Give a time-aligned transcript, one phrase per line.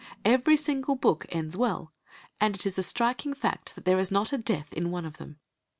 [0.25, 1.93] Every single book ends well,
[2.39, 5.17] and it is a striking fact that there is not a death in one of
[5.17, 5.37] them.